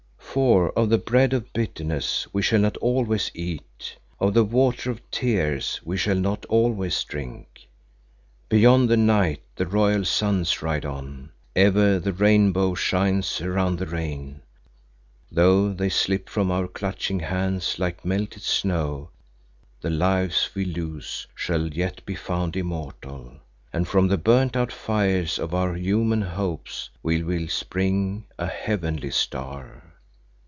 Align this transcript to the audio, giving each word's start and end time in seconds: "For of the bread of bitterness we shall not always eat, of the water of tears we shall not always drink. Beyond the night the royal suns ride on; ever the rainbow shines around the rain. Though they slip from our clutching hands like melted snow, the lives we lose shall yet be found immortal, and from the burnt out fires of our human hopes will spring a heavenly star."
"For 0.33 0.69
of 0.79 0.87
the 0.89 0.97
bread 0.97 1.33
of 1.33 1.51
bitterness 1.51 2.25
we 2.31 2.41
shall 2.41 2.61
not 2.61 2.77
always 2.77 3.31
eat, 3.33 3.97
of 4.17 4.33
the 4.33 4.45
water 4.45 4.89
of 4.89 5.01
tears 5.11 5.81
we 5.83 5.97
shall 5.97 6.15
not 6.15 6.45
always 6.45 7.03
drink. 7.03 7.67
Beyond 8.47 8.87
the 8.87 8.95
night 8.95 9.41
the 9.57 9.65
royal 9.67 10.05
suns 10.05 10.61
ride 10.61 10.85
on; 10.85 11.31
ever 11.53 11.99
the 11.99 12.13
rainbow 12.13 12.75
shines 12.75 13.41
around 13.41 13.77
the 13.77 13.85
rain. 13.87 14.41
Though 15.29 15.73
they 15.73 15.89
slip 15.89 16.29
from 16.29 16.49
our 16.49 16.69
clutching 16.69 17.19
hands 17.19 17.77
like 17.77 18.05
melted 18.05 18.43
snow, 18.43 19.09
the 19.81 19.89
lives 19.89 20.51
we 20.55 20.63
lose 20.63 21.27
shall 21.35 21.67
yet 21.67 22.05
be 22.05 22.15
found 22.15 22.55
immortal, 22.55 23.33
and 23.73 23.85
from 23.85 24.07
the 24.07 24.17
burnt 24.17 24.55
out 24.55 24.71
fires 24.71 25.37
of 25.37 25.53
our 25.53 25.75
human 25.75 26.21
hopes 26.21 26.89
will 27.03 27.49
spring 27.49 28.23
a 28.39 28.47
heavenly 28.47 29.11
star." 29.11 29.83